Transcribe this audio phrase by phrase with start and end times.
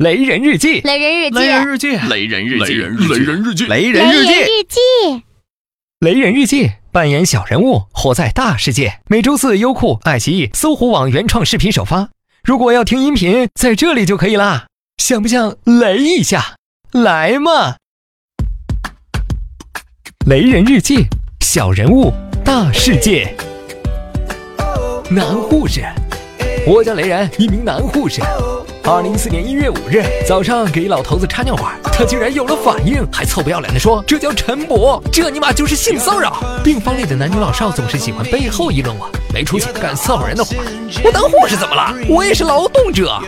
[0.00, 4.24] 雷人日记，雷人日记，雷人日记，雷人日记，雷人日记，雷雷人日
[4.66, 4.78] 记，
[5.98, 9.00] 雷人日记，扮演小人物，活在大世界。
[9.08, 12.08] 每周四，优酷、爱奇艺、搜狐网原创视频首发。
[12.42, 14.68] 如果要听音频，在这里就可以啦。
[14.96, 16.56] 想不想雷一下？
[16.92, 17.76] 来嘛！
[20.26, 21.08] 雷人日记，
[21.40, 22.10] 小人物，
[22.42, 23.36] 大世界。
[25.10, 25.82] 男护士，
[26.66, 28.22] 我叫雷人，一名男护士。
[28.84, 36.42] 二零一四年一月五日早上，给老头子插尿管，他竟然有了反应，还臭不要脸的说这叫晨勃，这尼玛就是性骚扰。
[36.64, 40.56] 病房里的男女老少总是喜欢背后议论我没出息，干伺候人的活。
[41.04, 41.94] 我当护士怎么了？
[42.08, 43.20] 我也是劳动者。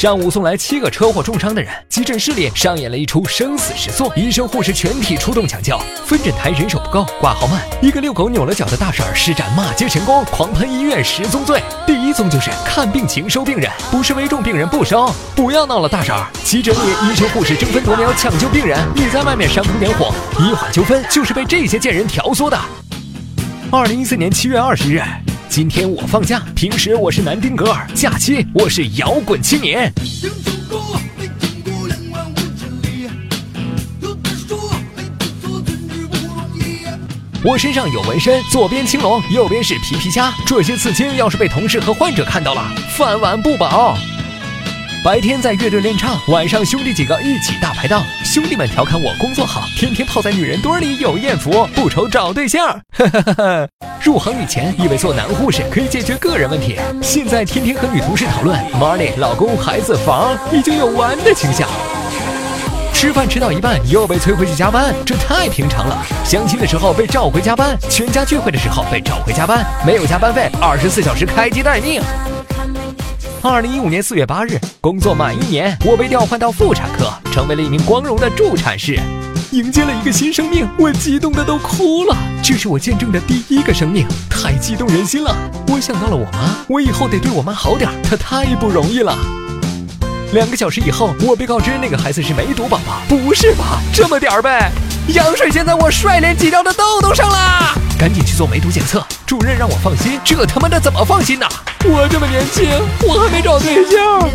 [0.00, 7.60] 上午送来七个车祸重伤的人，急诊室里上演了一出生死时速，医生护士全体出动抢救，分诊台人手不够，挂号慢。
[7.82, 11.62] 一个遛狗扭了脚的大婶施展骂街神功，狂喷医院十宗罪。
[11.86, 15.12] 第一宗就是看病情收病人，不是危重病人不收。
[15.36, 16.16] 不要闹了，大婶！
[16.44, 22.58] 急诊里医生护士争分夺秒抢救病人，你在外面煽风点火，医患纠纷就是被这些贱人挑唆的。
[23.70, 25.02] 二零一四年七月二十日。
[25.50, 29.92] 今天我放假，平时我是南丁格尔，假期我是摇滚青年。
[37.42, 40.32] 我身上有纹身，左边青龙，右边是皮皮虾。
[40.46, 42.64] 这些刺青要是被同事和患者看到了，
[42.96, 43.98] 饭碗不保。
[45.02, 48.04] 白天在乐队练唱，晚上兄弟几个一起大排档。
[48.22, 52.78] 兄弟们调侃我工作好，天天泡在女人堆里有艳福，不愁找对象。
[54.04, 61.66] 入行以前以为做男护士可以解决个人问题，现在天天和女同事讨论 money、老公、孩子、房，已经有玩的倾向。
[62.92, 65.96] 吃饭吃到一半又被催回去加班，这太平常了。
[66.26, 72.02] 相亲的时候被召回加班，全家聚会的时候被召回加班，没有加班费，二十四小时开机待命。
[73.42, 79.00] 二零一五年四月八日，工作满一年，我被调换到妇产科，成为了一名光荣的助产士，
[79.50, 82.14] 迎接了一个新生命，我激动的都哭了。
[82.42, 85.34] 这是我见证的第一个生命，太激动人心了。
[85.68, 89.16] 我想到了我妈，我以后得对我妈好点，她太不容易了。
[90.34, 93.00] 两个小时以后，我被告知那个孩子是梅毒宝宝。
[93.08, 93.80] 不是吧？
[93.90, 94.70] 这么点儿呗？
[95.14, 97.74] 羊水溅在我帅脸挤掉的痘痘上啦！
[98.00, 99.04] 赶紧去做梅毒检测。
[99.26, 101.46] 主任让我放心，这他妈的怎么放心呢？
[101.84, 102.66] 我这么年轻，
[103.06, 104.26] 我还没找对象。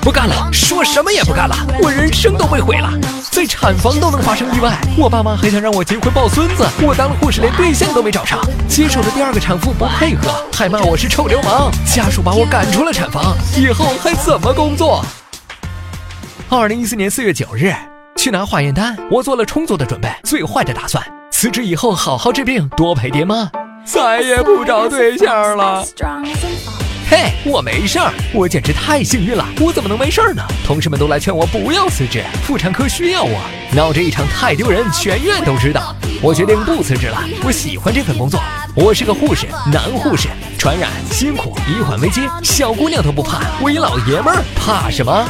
[0.00, 2.88] 不干了，说什么也不干了，我人生都被毁了。
[3.32, 8.38] 在产房都能发生意外，我爸妈还想让我结婚抱孙子，我当了护士连对象都没找上。
[8.68, 15.04] 接手的第二个产妇不配合，还骂我是臭流氓，家属把我赶出了产房，以后还怎么工作？
[16.48, 17.74] 二零一四年四月九日，
[18.16, 21.04] 去拿化验单，我做了充足的准备，最坏的打算，
[21.42, 23.50] 辞职以后好好治病，多陪爹妈，
[23.84, 25.84] 再也不找对象了。
[27.10, 30.42] 嘿，我没事儿，我简直太幸运了，我怎么能没事儿呢？
[30.64, 33.40] 同事们都来劝我不要辞职，妇产科需要我，
[33.74, 35.92] 闹这一场太丢人，全院都知道。
[36.22, 38.40] 我决定不辞职了，我喜欢这份工作，
[38.76, 45.28] 我是个护士，男护士，传染辛苦，医患危机，小姑娘都不怕，我一老爷们儿怕什么？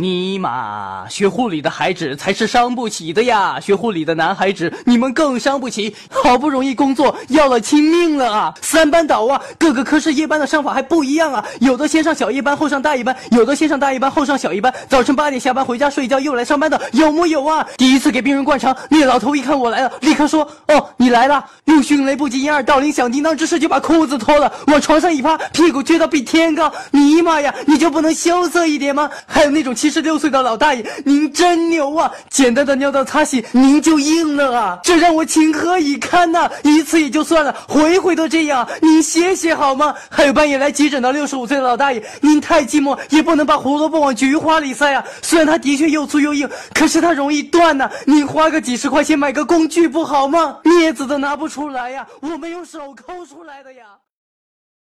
[0.00, 3.60] 尼玛，学护理的孩子才是伤不起的呀！
[3.60, 5.94] 学护理的男孩子，你们更伤不起。
[6.08, 8.54] 好不容易工作，要了亲命了啊！
[8.62, 17.66] 三班倒啊，各个科室夜班的上法还不一样啊，有的先上小夜班后上大夜班，有的先上大夜班后上小夜班，早晨八点下班回家睡觉又来上班的，有木有啊？
[17.76, 26.72] 第一次给病人灌肠，那老头一看我来了，立刻说：“哦，你来了。”用迅雷不及掩耳盗铃响叮当之势就把裤子脱了，往床上一趴，屁股撅到比天高。
[26.90, 29.08] 尼玛呀，你就不能羞涩一点吗？
[29.26, 32.10] 还有那种十六岁的老大爷，您真牛啊！
[32.30, 34.78] 简单的尿道擦洗，您就硬了啊！
[34.82, 36.50] 这让我情何以堪呐！
[36.62, 39.94] 一次也就算了，回回都这样，您歇歇好吗？
[40.08, 45.04] 还有半夜来急诊的六十五岁的老大爷，您太寂寞，也不能把胡萝卜往菊花里塞啊！
[45.22, 47.90] 虽然它的确又粗又硬，可是它容易断呐！
[48.06, 50.58] 您花个几十块钱买个工具不好吗？
[50.64, 53.84] 镊子都拿不出来呀，我们用手抠出来的呀！